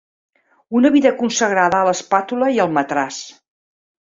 [0.79, 3.21] Una vida consagrada a l'espàtula i al matràs.